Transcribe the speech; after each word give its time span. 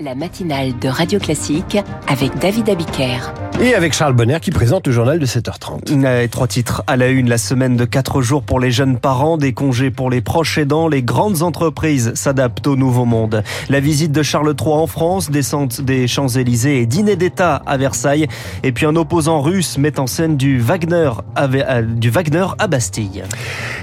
La 0.00 0.14
matinale 0.14 0.78
de 0.80 0.88
Radio 0.88 1.20
Classique 1.20 1.78
avec 2.08 2.36
David 2.38 2.70
Abiker. 2.70 3.32
Et 3.60 3.74
avec 3.74 3.92
Charles 3.92 4.14
Bonner 4.14 4.38
qui 4.40 4.50
présente 4.50 4.86
le 4.88 4.92
journal 4.92 5.20
de 5.20 5.26
7h30. 5.26 6.28
trois 6.30 6.48
titres 6.48 6.82
à 6.88 6.96
la 6.96 7.08
une, 7.08 7.28
la 7.28 7.38
semaine 7.38 7.76
de 7.76 7.84
4 7.84 8.20
jours 8.20 8.42
pour 8.42 8.58
les 8.58 8.72
jeunes 8.72 8.98
parents, 8.98 9.36
des 9.36 9.52
congés 9.52 9.92
pour 9.92 10.10
les 10.10 10.20
proches 10.20 10.58
aidants, 10.58 10.88
les 10.88 11.02
grandes 11.02 11.42
entreprises 11.42 12.12
s'adaptent 12.14 12.66
au 12.66 12.74
nouveau 12.74 13.04
monde. 13.04 13.44
La 13.68 13.78
visite 13.78 14.10
de 14.10 14.22
Charles 14.24 14.56
III 14.60 14.72
en 14.72 14.86
France, 14.88 15.30
descente 15.30 15.80
des 15.80 16.08
Champs-Élysées 16.08 16.80
et 16.80 16.86
dîner 16.86 17.14
d'État 17.14 17.62
à 17.64 17.76
Versailles. 17.76 18.26
Et 18.64 18.72
puis 18.72 18.86
un 18.86 18.96
opposant 18.96 19.40
russe 19.40 19.78
met 19.78 20.00
en 20.00 20.08
scène 20.08 20.36
du 20.36 20.58
Wagner 20.58 21.10
à, 21.36 21.82
du 21.82 22.10
Wagner 22.10 22.46
à 22.58 22.66
Bastille. 22.66 23.22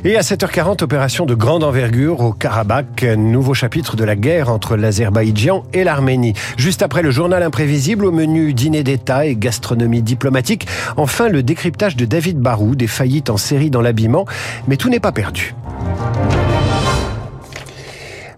Et 0.03 0.17
à 0.17 0.21
7h40, 0.21 0.83
opération 0.83 1.25
de 1.25 1.35
grande 1.35 1.63
envergure 1.63 2.19
au 2.19 2.33
Karabakh, 2.33 3.03
nouveau 3.03 3.53
chapitre 3.53 3.95
de 3.95 4.03
la 4.03 4.17
guerre 4.17 4.49
entre 4.49 4.75
l'Azerbaïdjan 4.75 5.63
et 5.73 5.85
Juste 6.57 6.83
après 6.83 7.01
le 7.01 7.09
journal 7.09 7.41
imprévisible 7.41 8.05
au 8.05 8.11
menu 8.11 8.53
dîner 8.53 8.83
d'État 8.83 9.25
et 9.25 9.35
gastronomie 9.35 10.03
diplomatique, 10.03 10.67
enfin 10.97 11.29
le 11.29 11.41
décryptage 11.41 11.95
de 11.95 12.05
David 12.05 12.37
Barou 12.37 12.75
des 12.75 12.87
faillites 12.87 13.29
en 13.29 13.37
série 13.37 13.71
dans 13.71 13.81
l'habillement, 13.81 14.25
mais 14.67 14.77
tout 14.77 14.89
n'est 14.89 14.99
pas 14.99 15.11
perdu. 15.11 15.55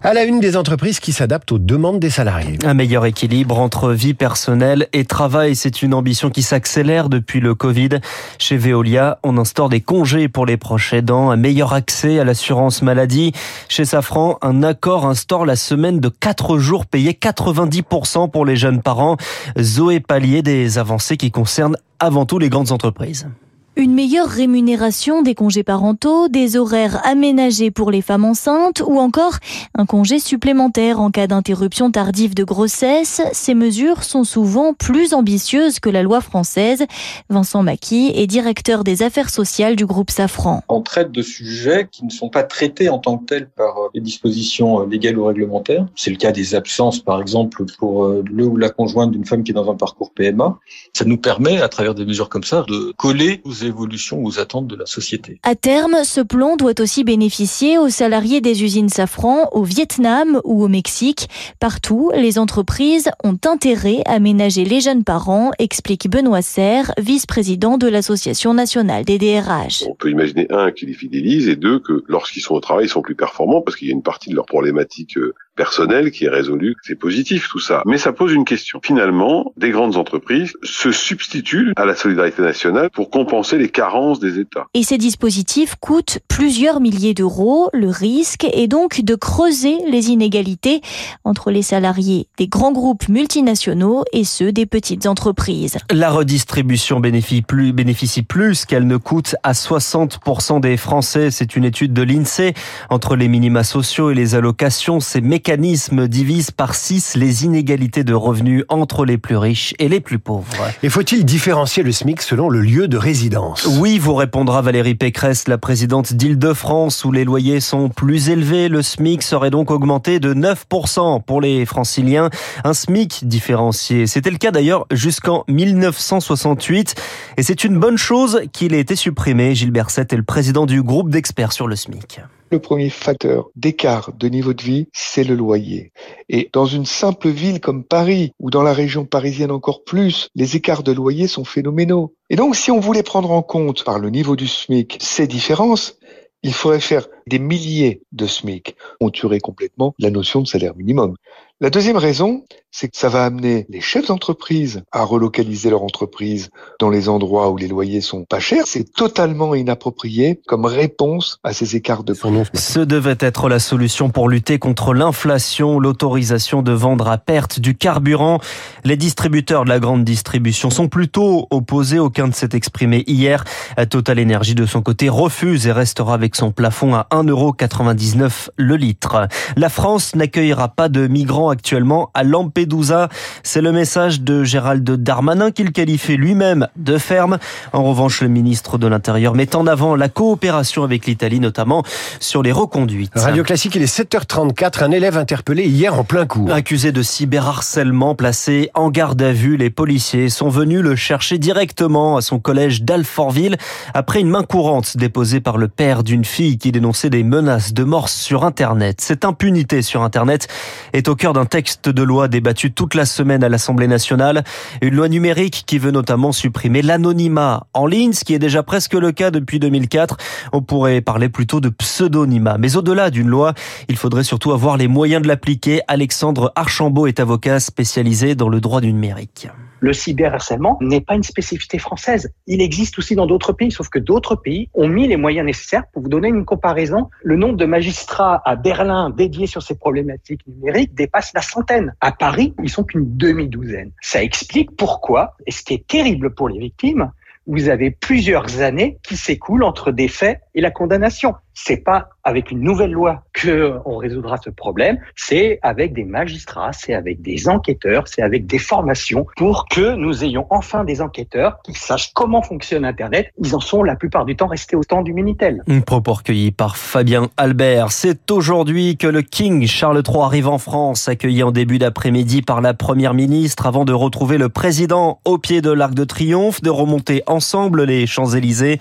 À 0.04 0.14
la 0.14 0.24
une 0.24 0.40
des 0.40 0.56
entreprises 0.56 0.98
qui 0.98 1.12
s'adaptent 1.12 1.52
aux 1.52 1.60
demandes 1.60 2.00
des 2.00 2.10
salariés. 2.10 2.58
Un 2.64 2.74
meilleur 2.74 3.06
équilibre 3.06 3.60
entre 3.60 3.92
vie 3.92 4.14
personnelle 4.14 4.88
et 4.92 5.04
travail, 5.04 5.54
c'est 5.54 5.80
une 5.80 5.94
ambition 5.94 6.28
qui 6.28 6.42
s'accélère 6.42 7.08
depuis 7.08 7.38
le 7.38 7.54
Covid. 7.54 8.00
Chez 8.36 8.56
Veolia, 8.56 9.20
on 9.22 9.38
instaure 9.38 9.68
des 9.68 9.80
congés 9.80 10.28
pour 10.28 10.44
les 10.44 10.56
proches 10.56 10.92
aidants, 10.92 11.30
un 11.30 11.36
meilleur 11.36 11.72
accès 11.72 12.18
à 12.18 12.24
l'assurance 12.24 12.82
maladie. 12.82 13.30
Chez 13.68 13.84
Safran, 13.84 14.38
un 14.42 14.64
accord 14.64 15.06
instaure 15.06 15.46
la 15.46 15.54
semaine 15.54 16.00
de 16.00 16.08
4 16.08 16.58
jours 16.58 16.86
payés 16.86 17.12
90% 17.12 18.28
pour 18.28 18.44
les 18.44 18.56
jeunes 18.56 18.82
parents. 18.82 19.16
Zoé 19.60 20.00
Pallier, 20.00 20.42
des 20.42 20.78
avancées 20.78 21.16
qui 21.16 21.30
concernent 21.30 21.76
avant 22.00 22.26
tout 22.26 22.40
les 22.40 22.48
grandes 22.48 22.72
entreprises. 22.72 23.28
Une 23.74 23.94
meilleure 23.94 24.28
rémunération 24.28 25.22
des 25.22 25.34
congés 25.34 25.62
parentaux, 25.62 26.28
des 26.28 26.58
horaires 26.58 27.00
aménagés 27.06 27.70
pour 27.70 27.90
les 27.90 28.02
femmes 28.02 28.26
enceintes 28.26 28.82
ou 28.86 28.98
encore 28.98 29.38
un 29.74 29.86
congé 29.86 30.18
supplémentaire 30.18 31.00
en 31.00 31.10
cas 31.10 31.26
d'interruption 31.26 31.90
tardive 31.90 32.34
de 32.34 32.44
grossesse. 32.44 33.22
Ces 33.32 33.54
mesures 33.54 34.04
sont 34.04 34.24
souvent 34.24 34.74
plus 34.74 35.14
ambitieuses 35.14 35.80
que 35.80 35.88
la 35.88 36.02
loi 36.02 36.20
française. 36.20 36.84
Vincent 37.30 37.62
Maquis 37.62 38.12
est 38.14 38.26
directeur 38.26 38.84
des 38.84 39.02
affaires 39.02 39.30
sociales 39.30 39.74
du 39.74 39.86
groupe 39.86 40.10
Safran. 40.10 40.62
On 40.68 40.82
traite 40.82 41.10
de 41.10 41.22
sujets 41.22 41.88
qui 41.90 42.04
ne 42.04 42.10
sont 42.10 42.28
pas 42.28 42.42
traités 42.42 42.90
en 42.90 42.98
tant 42.98 43.16
que 43.16 43.24
tels 43.24 43.48
par 43.48 43.78
euh, 43.78 43.88
les 43.94 44.02
dispositions 44.02 44.82
euh, 44.82 44.86
légales 44.86 45.18
ou 45.18 45.24
réglementaires. 45.24 45.86
C'est 45.96 46.10
le 46.10 46.18
cas 46.18 46.30
des 46.32 46.54
absences, 46.54 46.98
par 46.98 47.22
exemple, 47.22 47.64
pour 47.78 48.04
euh, 48.04 48.22
le 48.30 48.44
ou 48.44 48.58
la 48.58 48.68
conjointe 48.68 49.12
d'une 49.12 49.24
femme 49.24 49.42
qui 49.44 49.52
est 49.52 49.54
dans 49.54 49.70
un 49.70 49.76
parcours 49.76 50.12
PMA. 50.12 50.58
Ça 50.92 51.06
nous 51.06 51.16
permet, 51.16 51.62
à 51.62 51.70
travers 51.70 51.94
des 51.94 52.04
mesures 52.04 52.28
comme 52.28 52.44
ça, 52.44 52.66
de 52.68 52.92
coller 52.98 53.40
aux 53.44 53.61
évolutions, 53.64 54.24
aux 54.24 54.38
attentes 54.38 54.66
de 54.66 54.76
la 54.76 54.86
société. 54.86 55.40
À 55.42 55.54
terme, 55.54 56.04
ce 56.04 56.20
plan 56.20 56.56
doit 56.56 56.80
aussi 56.80 57.04
bénéficier 57.04 57.78
aux 57.78 57.88
salariés 57.88 58.40
des 58.40 58.62
usines 58.62 58.88
Safran 58.88 59.48
au 59.52 59.62
Vietnam 59.62 60.40
ou 60.44 60.62
au 60.62 60.68
Mexique. 60.68 61.28
Partout, 61.60 62.10
les 62.14 62.38
entreprises 62.38 63.10
ont 63.24 63.38
intérêt 63.46 64.02
à 64.06 64.18
ménager 64.18 64.64
les 64.64 64.80
jeunes 64.80 65.04
parents, 65.04 65.50
explique 65.58 66.08
Benoît 66.08 66.42
Serre, 66.42 66.92
vice-président 66.98 67.78
de 67.78 67.88
l'Association 67.88 68.54
nationale 68.54 69.04
des 69.04 69.18
DRH. 69.18 69.84
On 69.88 69.94
peut 69.94 70.10
imaginer, 70.10 70.46
un, 70.50 70.70
qu'ils 70.70 70.88
les 70.88 70.94
fidélisent 70.94 71.48
et 71.48 71.56
deux, 71.56 71.78
que 71.78 72.04
lorsqu'ils 72.08 72.42
sont 72.42 72.54
au 72.54 72.60
travail, 72.60 72.86
ils 72.86 72.90
sont 72.90 73.02
plus 73.02 73.14
performants 73.14 73.62
parce 73.62 73.76
qu'il 73.76 73.88
y 73.88 73.90
a 73.90 73.94
une 73.94 74.02
partie 74.02 74.30
de 74.30 74.34
leurs 74.34 74.46
problématiques 74.46 75.16
euh, 75.16 75.34
personnel 75.56 76.10
qui 76.10 76.24
est 76.24 76.28
résolu, 76.28 76.74
c'est 76.82 76.94
positif 76.94 77.48
tout 77.50 77.60
ça. 77.60 77.82
Mais 77.86 77.98
ça 77.98 78.12
pose 78.12 78.32
une 78.32 78.44
question. 78.44 78.80
Finalement, 78.82 79.52
des 79.56 79.70
grandes 79.70 79.96
entreprises 79.96 80.52
se 80.62 80.92
substituent 80.92 81.72
à 81.76 81.84
la 81.84 81.94
solidarité 81.94 82.42
nationale 82.42 82.90
pour 82.90 83.10
compenser 83.10 83.58
les 83.58 83.68
carences 83.68 84.20
des 84.20 84.38
États. 84.38 84.66
Et 84.74 84.82
ces 84.82 84.98
dispositifs 84.98 85.74
coûtent 85.80 86.18
plusieurs 86.28 86.80
milliers 86.80 87.14
d'euros. 87.14 87.68
Le 87.72 87.88
risque 87.88 88.44
est 88.52 88.68
donc 88.68 89.02
de 89.02 89.14
creuser 89.14 89.76
les 89.88 90.10
inégalités 90.10 90.80
entre 91.24 91.50
les 91.50 91.62
salariés 91.62 92.26
des 92.38 92.48
grands 92.48 92.72
groupes 92.72 93.08
multinationaux 93.08 94.04
et 94.12 94.24
ceux 94.24 94.52
des 94.52 94.66
petites 94.66 95.06
entreprises. 95.06 95.78
La 95.90 96.10
redistribution 96.10 97.00
bénéficie 97.00 97.42
plus, 97.42 97.72
bénéficie 97.72 98.22
plus 98.22 98.64
qu'elle 98.64 98.86
ne 98.86 98.96
coûte 98.96 99.36
à 99.42 99.52
60% 99.52 100.60
des 100.60 100.76
Français. 100.76 101.30
C'est 101.30 101.56
une 101.56 101.64
étude 101.64 101.92
de 101.92 102.02
l'INSEE. 102.02 102.54
Entre 102.90 103.16
les 103.16 103.28
minima 103.28 103.64
sociaux 103.64 104.10
et 104.10 104.14
les 104.14 104.34
allocations, 104.34 105.00
c'est 105.00 105.20
mécanisme 105.42 106.06
divise 106.06 106.52
par 106.52 106.76
6 106.76 107.16
les 107.16 107.44
inégalités 107.44 108.04
de 108.04 108.14
revenus 108.14 108.62
entre 108.68 109.04
les 109.04 109.18
plus 109.18 109.36
riches 109.36 109.74
et 109.80 109.88
les 109.88 109.98
plus 109.98 110.20
pauvres. 110.20 110.46
Et 110.84 110.88
faut-il 110.88 111.24
différencier 111.24 111.82
le 111.82 111.90
SMIC 111.90 112.22
selon 112.22 112.48
le 112.48 112.60
lieu 112.60 112.86
de 112.86 112.96
résidence? 112.96 113.66
Oui, 113.80 113.98
vous 113.98 114.14
répondra 114.14 114.62
Valérie 114.62 114.94
Pécresse, 114.94 115.48
la 115.48 115.58
présidente 115.58 116.12
d'Île-de-France, 116.12 117.04
où 117.04 117.10
les 117.10 117.24
loyers 117.24 117.58
sont 117.58 117.88
plus 117.88 118.28
élevés. 118.28 118.68
Le 118.68 118.82
SMIC 118.82 119.20
serait 119.24 119.50
donc 119.50 119.72
augmenté 119.72 120.20
de 120.20 120.32
9% 120.32 121.24
pour 121.24 121.40
les 121.40 121.66
franciliens. 121.66 122.30
Un 122.62 122.72
SMIC 122.72 123.26
différencié. 123.26 124.06
C'était 124.06 124.30
le 124.30 124.38
cas 124.38 124.52
d'ailleurs 124.52 124.86
jusqu'en 124.92 125.42
1968. 125.48 126.94
Et 127.36 127.42
c'est 127.42 127.64
une 127.64 127.80
bonne 127.80 127.98
chose 127.98 128.42
qu'il 128.52 128.74
ait 128.74 128.80
été 128.80 128.94
supprimé. 128.94 129.56
Gilbert 129.56 129.90
Sett 129.90 130.12
est 130.12 130.16
le 130.16 130.22
président 130.22 130.66
du 130.66 130.84
groupe 130.84 131.10
d'experts 131.10 131.52
sur 131.52 131.66
le 131.66 131.74
SMIC. 131.74 132.20
Le 132.52 132.58
premier 132.58 132.90
facteur 132.90 133.48
d'écart 133.56 134.12
de 134.12 134.28
niveau 134.28 134.52
de 134.52 134.62
vie, 134.62 134.86
c'est 134.92 135.24
le 135.24 135.34
loyer. 135.34 135.90
Et 136.28 136.50
dans 136.52 136.66
une 136.66 136.84
simple 136.84 137.30
ville 137.30 137.60
comme 137.60 137.82
Paris, 137.82 138.32
ou 138.40 138.50
dans 138.50 138.62
la 138.62 138.74
région 138.74 139.06
parisienne 139.06 139.50
encore 139.50 139.84
plus, 139.84 140.28
les 140.34 140.54
écarts 140.54 140.82
de 140.82 140.92
loyer 140.92 141.28
sont 141.28 141.46
phénoménaux. 141.46 142.14
Et 142.28 142.36
donc, 142.36 142.54
si 142.54 142.70
on 142.70 142.78
voulait 142.78 143.02
prendre 143.02 143.30
en 143.30 143.40
compte 143.40 143.84
par 143.84 143.98
le 143.98 144.10
niveau 144.10 144.36
du 144.36 144.48
SMIC 144.48 144.98
ces 145.00 145.26
différences, 145.26 145.98
il 146.42 146.52
faudrait 146.52 146.80
faire 146.80 147.08
des 147.26 147.38
milliers 147.38 148.02
de 148.12 148.26
SMIC. 148.26 148.76
On 149.00 149.10
tuerait 149.10 149.40
complètement 149.40 149.94
la 149.98 150.10
notion 150.10 150.40
de 150.40 150.46
salaire 150.46 150.74
minimum. 150.76 151.16
La 151.62 151.70
deuxième 151.70 151.96
raison, 151.96 152.42
c'est 152.72 152.88
que 152.88 152.96
ça 152.96 153.08
va 153.08 153.24
amener 153.24 153.66
les 153.68 153.80
chefs 153.80 154.08
d'entreprise 154.08 154.82
à 154.90 155.04
relocaliser 155.04 155.70
leur 155.70 155.84
entreprise 155.84 156.50
dans 156.80 156.90
les 156.90 157.08
endroits 157.08 157.50
où 157.50 157.56
les 157.56 157.68
loyers 157.68 158.00
sont 158.00 158.24
pas 158.24 158.40
chers. 158.40 158.66
C'est 158.66 158.92
totalement 158.92 159.54
inapproprié 159.54 160.40
comme 160.48 160.64
réponse 160.64 161.38
à 161.44 161.52
ces 161.52 161.76
écarts 161.76 162.02
de 162.02 162.14
prix. 162.14 162.30
Ce 162.54 162.80
devait 162.80 163.18
être 163.20 163.48
la 163.48 163.60
solution 163.60 164.10
pour 164.10 164.28
lutter 164.28 164.58
contre 164.58 164.92
l'inflation, 164.92 165.78
l'autorisation 165.78 166.62
de 166.62 166.72
vendre 166.72 167.08
à 167.08 167.18
perte 167.18 167.60
du 167.60 167.76
carburant. 167.76 168.40
Les 168.82 168.96
distributeurs 168.96 169.62
de 169.62 169.68
la 169.68 169.78
grande 169.78 170.02
distribution 170.02 170.70
sont 170.70 170.88
plutôt 170.88 171.46
opposés. 171.50 172.00
Aucun 172.00 172.26
ne 172.26 172.32
s'est 172.32 172.54
exprimé 172.54 173.04
hier. 173.06 173.44
Total 173.88 174.18
Energy 174.18 174.56
de 174.56 174.66
son 174.66 174.82
côté 174.82 175.08
refuse 175.08 175.68
et 175.68 175.72
restera 175.72 176.14
avec 176.14 176.34
son 176.34 176.50
plafond 176.50 176.94
à 176.94 177.06
1,99€ 177.12 178.48
le 178.56 178.76
litre. 178.76 179.28
La 179.56 179.68
France 179.68 180.14
n'accueillera 180.14 180.68
pas 180.68 180.88
de 180.88 181.06
migrants 181.06 181.50
actuellement 181.50 182.10
à 182.14 182.24
Lampedusa. 182.24 183.08
C'est 183.42 183.60
le 183.60 183.70
message 183.70 184.22
de 184.22 184.44
Gérald 184.44 184.88
Darmanin 184.90 185.50
qu'il 185.50 185.72
qualifie 185.72 186.16
lui-même 186.16 186.68
de 186.76 186.96
ferme. 186.96 187.38
En 187.72 187.84
revanche, 187.84 188.22
le 188.22 188.28
ministre 188.28 188.78
de 188.78 188.86
l'Intérieur 188.86 189.34
met 189.34 189.54
en 189.54 189.66
avant 189.66 189.94
la 189.94 190.08
coopération 190.08 190.84
avec 190.84 191.06
l'Italie, 191.06 191.38
notamment 191.38 191.82
sur 192.18 192.42
les 192.42 192.52
reconduites. 192.52 193.12
Radio 193.14 193.42
Classique, 193.42 193.74
il 193.74 193.82
est 193.82 193.94
7h34. 193.94 194.84
Un 194.84 194.90
élève 194.90 195.18
interpellé 195.18 195.64
hier 195.64 195.98
en 195.98 196.04
plein 196.04 196.24
cours. 196.24 196.50
Accusé 196.50 196.92
de 196.92 197.02
cyberharcèlement, 197.02 198.14
placé 198.14 198.70
en 198.74 198.90
garde 198.90 199.20
à 199.20 199.32
vue, 199.32 199.56
les 199.56 199.70
policiers 199.70 200.30
sont 200.30 200.48
venus 200.48 200.80
le 200.80 200.96
chercher 200.96 201.38
directement 201.38 202.16
à 202.16 202.22
son 202.22 202.38
collège 202.38 202.82
d'Alfortville 202.82 203.56
après 203.92 204.20
une 204.20 204.30
main 204.30 204.44
courante 204.44 204.96
déposée 204.96 205.40
par 205.40 205.58
le 205.58 205.68
père 205.68 206.02
d'une 206.02 206.24
fille 206.24 206.58
qui 206.58 206.72
dénonçait 206.72 207.01
des 207.10 207.22
menaces 207.22 207.72
de 207.72 207.84
mort 207.84 208.08
sur 208.08 208.44
Internet. 208.44 209.00
Cette 209.00 209.24
impunité 209.24 209.82
sur 209.82 210.02
Internet 210.02 210.48
est 210.92 211.08
au 211.08 211.14
cœur 211.14 211.32
d'un 211.32 211.46
texte 211.46 211.88
de 211.88 212.02
loi 212.02 212.28
débattu 212.28 212.72
toute 212.72 212.94
la 212.94 213.06
semaine 213.06 213.44
à 213.44 213.48
l'Assemblée 213.48 213.88
nationale. 213.88 214.44
Une 214.80 214.94
loi 214.94 215.08
numérique 215.08 215.64
qui 215.66 215.78
veut 215.78 215.90
notamment 215.90 216.32
supprimer 216.32 216.82
l'anonymat 216.82 217.66
en 217.74 217.86
ligne, 217.86 218.12
ce 218.12 218.24
qui 218.24 218.34
est 218.34 218.38
déjà 218.38 218.62
presque 218.62 218.94
le 218.94 219.12
cas 219.12 219.30
depuis 219.30 219.58
2004. 219.58 220.16
On 220.52 220.62
pourrait 220.62 221.00
parler 221.00 221.28
plutôt 221.28 221.60
de 221.60 221.68
pseudonymat. 221.68 222.58
Mais 222.58 222.76
au-delà 222.76 223.10
d'une 223.10 223.28
loi, 223.28 223.54
il 223.88 223.96
faudrait 223.96 224.24
surtout 224.24 224.52
avoir 224.52 224.76
les 224.76 224.88
moyens 224.88 225.22
de 225.22 225.28
l'appliquer. 225.28 225.80
Alexandre 225.88 226.52
Archambault 226.56 227.06
est 227.06 227.20
avocat 227.20 227.60
spécialisé 227.60 228.34
dans 228.34 228.48
le 228.48 228.60
droit 228.60 228.80
du 228.80 228.92
numérique 228.92 229.48
le 229.82 229.92
cyberharcèlement 229.92 230.78
n'est 230.80 231.00
pas 231.00 231.16
une 231.16 231.24
spécificité 231.24 231.78
française. 231.78 232.32
Il 232.46 232.62
existe 232.62 232.98
aussi 232.98 233.16
dans 233.16 233.26
d'autres 233.26 233.52
pays, 233.52 233.72
sauf 233.72 233.88
que 233.88 233.98
d'autres 233.98 234.36
pays 234.36 234.70
ont 234.74 234.86
mis 234.86 235.08
les 235.08 235.16
moyens 235.16 235.44
nécessaires. 235.44 235.82
Pour 235.92 236.02
vous 236.02 236.08
donner 236.08 236.28
une 236.28 236.44
comparaison, 236.44 237.10
le 237.24 237.36
nombre 237.36 237.56
de 237.56 237.64
magistrats 237.64 238.40
à 238.44 238.54
Berlin 238.54 239.10
dédiés 239.10 239.48
sur 239.48 239.60
ces 239.60 239.76
problématiques 239.76 240.46
numériques 240.46 240.94
dépasse 240.94 241.32
la 241.34 241.42
centaine. 241.42 241.94
À 242.00 242.12
Paris, 242.12 242.54
ils 242.62 242.70
sont 242.70 242.84
qu'une 242.84 243.16
demi-douzaine. 243.16 243.90
Ça 244.00 244.22
explique 244.22 244.76
pourquoi, 244.76 245.36
et 245.46 245.50
ce 245.50 245.64
qui 245.64 245.74
est 245.74 245.84
terrible 245.84 246.32
pour 246.32 246.48
les 246.48 246.60
victimes, 246.60 247.10
vous 247.46 247.68
avez 247.68 247.90
plusieurs 247.90 248.60
années 248.60 248.98
qui 249.02 249.16
s'écoulent 249.16 249.64
entre 249.64 249.90
des 249.90 250.06
faits 250.06 250.40
et 250.54 250.60
la 250.60 250.70
condamnation. 250.70 251.34
C'est 251.54 251.84
pas 251.84 252.08
avec 252.24 252.50
une 252.50 252.60
nouvelle 252.60 252.92
loi 252.92 253.24
que 253.32 253.74
on 253.84 253.96
résoudra 253.96 254.36
ce 254.42 254.50
problème, 254.50 254.98
c'est 255.16 255.58
avec 255.62 255.92
des 255.92 256.04
magistrats, 256.04 256.72
c'est 256.72 256.94
avec 256.94 257.20
des 257.20 257.48
enquêteurs, 257.48 258.06
c'est 258.06 258.22
avec 258.22 258.46
des 258.46 258.58
formations 258.58 259.26
pour 259.36 259.66
que 259.68 259.94
nous 259.94 260.24
ayons 260.24 260.46
enfin 260.50 260.84
des 260.84 261.00
enquêteurs 261.00 261.58
qui 261.64 261.74
sachent 261.74 262.12
comment 262.12 262.42
fonctionne 262.42 262.84
Internet. 262.84 263.32
Ils 263.38 263.54
en 263.54 263.60
sont 263.60 263.82
la 263.82 263.96
plupart 263.96 264.24
du 264.24 264.36
temps 264.36 264.46
restés 264.46 264.76
au 264.76 264.84
temps 264.84 265.02
du 265.02 265.12
Minitel. 265.12 265.62
Un 265.68 265.80
propos 265.80 266.14
recueilli 266.14 266.52
par 266.52 266.76
Fabien 266.76 267.28
Albert. 267.36 267.90
C'est 267.90 268.30
aujourd'hui 268.30 268.96
que 268.96 269.06
le 269.06 269.22
King 269.22 269.66
Charles 269.66 270.02
III 270.06 270.22
arrive 270.22 270.48
en 270.48 270.58
France, 270.58 271.08
accueilli 271.08 271.42
en 271.42 271.50
début 271.50 271.78
d'après-midi 271.78 272.42
par 272.42 272.60
la 272.60 272.74
première 272.74 273.14
ministre 273.14 273.66
avant 273.66 273.84
de 273.84 273.92
retrouver 273.92 274.38
le 274.38 274.48
président 274.48 275.20
au 275.24 275.38
pied 275.38 275.60
de 275.60 275.70
l'Arc 275.70 275.94
de 275.94 276.04
Triomphe, 276.04 276.62
de 276.62 276.70
remonter 276.70 277.22
ensemble 277.26 277.84
les 277.84 278.06
Champs-Élysées. 278.06 278.78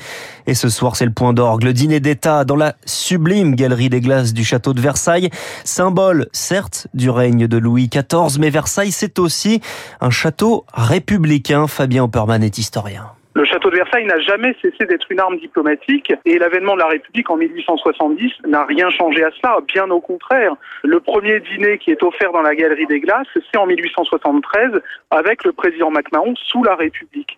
Et 0.47 0.53
ce 0.53 0.69
soir, 0.69 0.95
c'est 0.95 1.05
le 1.05 1.13
point 1.13 1.33
d'orgue, 1.33 1.63
le 1.63 1.73
dîner 1.73 1.99
d'État 1.99 2.45
dans 2.45 2.55
la 2.61 2.73
sublime 2.85 3.55
galerie 3.55 3.89
des 3.89 4.01
glaces 4.01 4.35
du 4.35 4.43
château 4.43 4.73
de 4.75 4.79
Versailles. 4.79 5.29
Symbole, 5.65 6.27
certes, 6.31 6.87
du 6.93 7.09
règne 7.09 7.47
de 7.47 7.57
Louis 7.57 7.89
XIV, 7.89 8.39
mais 8.39 8.51
Versailles, 8.51 8.91
c'est 8.91 9.17
aussi 9.17 9.61
un 9.99 10.11
château 10.11 10.65
républicain. 10.71 11.65
Fabien 11.65 12.03
Opperman 12.03 12.43
est 12.43 12.59
historien. 12.59 13.05
Le 13.33 13.45
château 13.45 13.71
de 13.71 13.77
Versailles 13.77 14.05
n'a 14.05 14.19
jamais 14.19 14.55
cessé 14.61 14.85
d'être 14.85 15.07
une 15.09 15.19
arme 15.19 15.39
diplomatique 15.39 16.13
et 16.25 16.37
l'avènement 16.37 16.75
de 16.75 16.81
la 16.81 16.87
République 16.87 17.29
en 17.31 17.37
1870 17.37 18.31
n'a 18.45 18.65
rien 18.65 18.91
changé 18.91 19.23
à 19.23 19.31
cela, 19.31 19.57
bien 19.67 19.89
au 19.89 20.01
contraire. 20.01 20.53
Le 20.83 20.99
premier 20.99 21.39
dîner 21.39 21.79
qui 21.79 21.89
est 21.89 22.03
offert 22.03 22.31
dans 22.31 22.41
la 22.43 22.53
Galerie 22.53 22.85
des 22.85 22.99
Glaces, 22.99 23.27
c'est 23.33 23.57
en 23.57 23.65
1873 23.65 24.81
avec 25.09 25.45
le 25.45 25.53
président 25.53 25.89
MacMahon 25.89 26.35
sous 26.35 26.63
la 26.63 26.75
République 26.75 27.37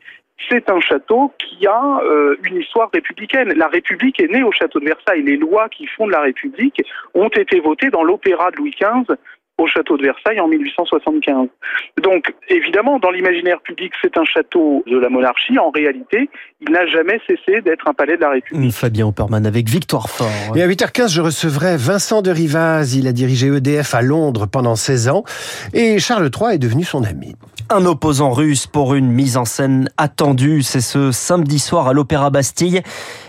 c'est 0.50 0.70
un 0.70 0.80
château 0.80 1.32
qui 1.38 1.66
a 1.68 2.00
euh, 2.04 2.36
une 2.44 2.58
histoire 2.58 2.90
républicaine. 2.94 3.54
La 3.54 3.68
République 3.68 4.20
est 4.20 4.28
née 4.28 4.44
au 4.44 4.52
château 4.52 4.80
de 4.80 4.86
Versailles. 4.86 5.24
Les 5.24 5.38
lois 5.38 5.70
qui 5.70 5.88
fondent 5.88 6.12
la 6.12 6.22
République 6.22 6.82
ont 7.14 7.30
été 7.30 7.60
votées 7.60 7.90
dans 7.90 8.04
l'opéra 8.04 8.52
de 8.52 8.58
Louis 8.58 8.76
XV 8.80 9.16
au 9.60 9.68
château 9.68 9.98
de 9.98 10.04
Versailles 10.04 10.40
en 10.40 10.48
1875. 10.48 11.48
Donc, 12.02 12.34
évidemment, 12.50 13.00
dans 13.00 13.12
l'imaginaire 13.12 13.62
public, 13.62 13.94
c'est 14.02 14.18
un 14.18 14.26
château 14.26 14.84
de 14.88 14.98
la 14.98 15.10
monarchie. 15.10 15.60
En 15.60 15.70
réalité, 15.70 16.30
il 16.62 16.72
n'a 16.72 16.88
jamais 16.88 17.20
cessé 17.28 17.62
d'être 17.62 17.88
un 17.88 17.94
palais 17.94 18.16
de 18.16 18.22
la 18.22 18.32
République. 18.32 18.74
Fabien 18.74 19.08
Opperman 19.08 19.46
avec 19.46 19.70
Victoire 19.70 20.10
Fort. 20.10 20.56
Et 20.56 20.64
à 20.64 20.68
8h15, 20.68 21.14
je 21.14 21.22
recevrai 21.22 21.78
Vincent 21.78 22.22
de 22.22 22.32
Rivaz. 22.32 22.96
Il 22.96 23.08
a 23.08 23.12
dirigé 23.12 23.48
EDF 23.48 23.94
à 23.94 24.02
Londres 24.02 24.48
pendant 24.48 24.76
16 24.76 25.10
ans. 25.10 25.24
Et 25.74 26.00
Charles 26.00 26.30
III 26.36 26.56
est 26.56 26.60
devenu 26.60 26.84
son 26.84 27.04
ami. 27.04 27.36
Un 27.70 27.86
opposant 27.86 28.32
russe 28.32 28.68
pour 28.68 28.96
une 28.96 29.10
mise 29.12 29.38
en 29.38 29.46
scène 29.46 29.90
attendue. 29.98 30.64
C'est 30.64 30.82
ce 30.82 31.12
samedi 31.12 31.60
soir 31.60 31.88
à 31.88 31.94
l'Opéra 31.94 32.30
Bastille. 32.30 32.82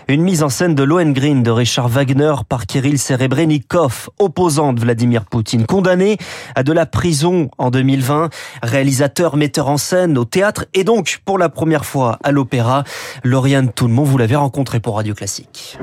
Une 0.07 0.21
mise 0.21 0.43
en 0.43 0.49
scène 0.49 0.75
de 0.75 0.83
Lohengrin 0.83 1.41
de 1.41 1.51
Richard 1.51 1.87
Wagner 1.87 2.33
par 2.47 2.65
Kirill 2.65 2.99
Serebrennikov, 2.99 4.09
opposant 4.19 4.73
de 4.73 4.79
Vladimir 4.79 5.25
Poutine, 5.25 5.65
condamné 5.65 6.14
à 6.55 6.63
de 6.63 6.73
la 6.73 6.85
prison 6.85 7.49
en 7.57 7.71
2020, 7.71 8.29
réalisateur, 8.63 9.37
metteur 9.37 9.69
en 9.69 9.77
scène 9.77 10.17
au 10.17 10.25
théâtre 10.25 10.65
et 10.73 10.83
donc 10.83 11.19
pour 11.25 11.37
la 11.37 11.49
première 11.49 11.85
fois 11.85 12.19
à 12.23 12.31
l'opéra. 12.31 12.83
Lauriane 13.23 13.71
Toulmont, 13.71 14.03
vous 14.03 14.17
l'avez 14.17 14.35
rencontré 14.35 14.79
pour 14.79 14.95
Radio 14.95 15.13
Classique. 15.13 15.77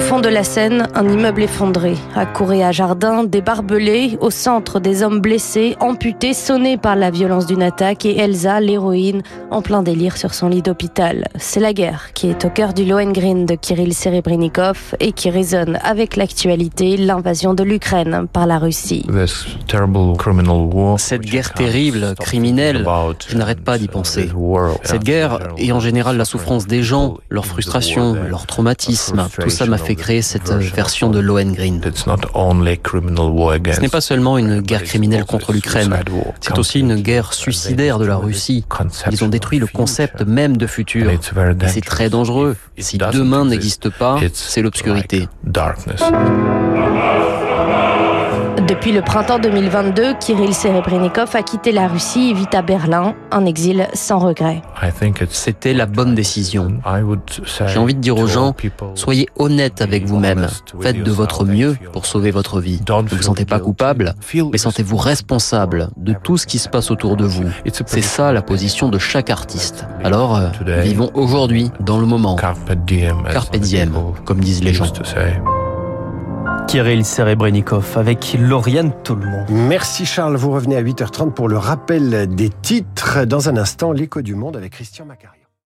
Au 0.00 0.02
fond 0.02 0.20
de 0.20 0.30
la 0.30 0.44
scène, 0.44 0.88
un 0.94 1.06
immeuble 1.06 1.42
effondré. 1.42 1.94
À 2.16 2.22
à 2.22 2.72
Jardin, 2.72 3.22
des 3.22 3.42
barbelés. 3.42 4.16
Au 4.22 4.30
centre, 4.30 4.80
des 4.80 5.02
hommes 5.02 5.20
blessés, 5.20 5.76
amputés, 5.78 6.32
sonnés 6.32 6.78
par 6.78 6.96
la 6.96 7.10
violence 7.10 7.44
d'une 7.44 7.62
attaque. 7.62 8.06
Et 8.06 8.18
Elsa, 8.18 8.60
l'héroïne, 8.60 9.22
en 9.50 9.60
plein 9.60 9.82
délire 9.82 10.16
sur 10.16 10.32
son 10.32 10.48
lit 10.48 10.62
d'hôpital. 10.62 11.28
C'est 11.36 11.60
la 11.60 11.74
guerre 11.74 12.14
qui 12.14 12.28
est 12.28 12.46
au 12.46 12.48
cœur 12.48 12.72
du 12.72 12.86
Lohengrin 12.86 13.44
de 13.44 13.54
Kirill 13.54 13.94
Serebrennikov 13.94 14.94
et 15.00 15.12
qui 15.12 15.28
résonne 15.28 15.78
avec 15.84 16.16
l'actualité, 16.16 16.96
l'invasion 16.96 17.52
de 17.52 17.62
l'Ukraine 17.62 18.26
par 18.32 18.46
la 18.46 18.58
Russie. 18.58 19.06
Cette 20.96 21.20
guerre 21.20 21.52
terrible, 21.52 22.14
criminelle, 22.18 22.86
je 23.28 23.36
n'arrête 23.36 23.60
pas 23.60 23.76
d'y 23.76 23.88
penser. 23.88 24.30
Cette 24.82 25.04
guerre 25.04 25.40
et 25.58 25.72
en 25.72 25.80
général 25.80 26.16
la 26.16 26.24
souffrance 26.24 26.66
des 26.66 26.82
gens, 26.82 27.18
leur 27.28 27.44
frustration, 27.44 28.16
leur 28.28 28.46
traumatisme, 28.46 29.28
tout 29.38 29.50
ça 29.50 29.66
m'a 29.66 29.76
fait 29.90 29.96
créer 29.96 30.22
cette 30.22 30.50
version 30.50 31.10
de 31.10 31.18
Lohengrin. 31.18 31.80
Ce 31.82 33.80
n'est 33.80 33.88
pas 33.88 34.00
seulement 34.00 34.38
une 34.38 34.60
guerre 34.60 34.84
criminelle 34.84 35.24
contre 35.24 35.52
l'Ukraine, 35.52 35.92
c'est 36.40 36.58
aussi 36.58 36.80
une 36.80 36.96
guerre 36.96 37.32
suicidaire 37.32 37.98
de 37.98 38.06
la 38.06 38.16
Russie. 38.16 38.64
Ils 39.10 39.24
ont 39.24 39.28
détruit 39.28 39.58
le 39.58 39.66
concept 39.66 40.22
même 40.22 40.56
de 40.56 40.66
futur. 40.66 41.10
c'est 41.66 41.84
très 41.84 42.08
dangereux. 42.08 42.56
Si 42.78 42.98
demain 42.98 43.44
n'existe 43.44 43.90
pas, 43.90 44.18
c'est 44.32 44.62
l'obscurité. 44.62 45.28
Depuis 48.70 48.92
le 48.92 49.02
printemps 49.02 49.40
2022, 49.40 50.14
Kirill 50.20 50.54
Serebrennikov 50.54 51.34
a 51.34 51.42
quitté 51.42 51.72
la 51.72 51.88
Russie 51.88 52.30
et 52.30 52.34
vit 52.34 52.46
à 52.52 52.62
Berlin, 52.62 53.16
en 53.32 53.44
exil 53.44 53.88
sans 53.94 54.20
regret. 54.20 54.62
C'était 55.30 55.72
la 55.72 55.86
bonne 55.86 56.14
décision. 56.14 56.74
J'ai 57.66 57.78
envie 57.80 57.96
de 57.96 58.00
dire 58.00 58.16
aux 58.16 58.28
gens, 58.28 58.54
soyez 58.94 59.28
honnêtes 59.34 59.82
avec 59.82 60.06
vous-même. 60.06 60.46
Faites 60.80 61.02
de 61.02 61.10
votre 61.10 61.44
mieux 61.44 61.76
pour 61.92 62.06
sauver 62.06 62.30
votre 62.30 62.60
vie. 62.60 62.80
Ne 62.88 63.08
vous 63.08 63.22
sentez 63.22 63.44
pas 63.44 63.58
coupable, 63.58 64.14
mais 64.52 64.58
sentez-vous 64.58 64.98
responsable 64.98 65.88
de 65.96 66.12
tout 66.12 66.36
ce 66.36 66.46
qui 66.46 66.60
se 66.60 66.68
passe 66.68 66.92
autour 66.92 67.16
de 67.16 67.24
vous. 67.24 67.50
C'est 67.86 68.02
ça 68.02 68.30
la 68.30 68.40
position 68.40 68.88
de 68.88 68.98
chaque 68.98 69.30
artiste. 69.30 69.84
Alors, 70.04 70.36
euh, 70.36 70.80
vivons 70.82 71.10
aujourd'hui, 71.14 71.72
dans 71.80 71.98
le 71.98 72.06
moment. 72.06 72.36
Carpe 72.36 72.72
diem, 72.76 73.94
comme 74.24 74.38
disent 74.38 74.62
les 74.62 74.74
gens. 74.74 74.92
Kirill 76.70 77.04
Serebrennikov 77.04 77.98
avec 77.98 78.36
Lauriane 78.38 78.92
Toulmont. 79.02 79.44
Merci 79.48 80.06
Charles, 80.06 80.36
vous 80.36 80.52
revenez 80.52 80.76
à 80.76 80.82
8h30 80.84 81.32
pour 81.32 81.48
le 81.48 81.58
rappel 81.58 82.32
des 82.32 82.48
titres. 82.48 83.24
Dans 83.24 83.48
un 83.48 83.56
instant, 83.56 83.90
l'écho 83.90 84.22
du 84.22 84.36
monde 84.36 84.56
avec 84.56 84.74
Christian 84.74 85.04
Macari. 85.04 85.39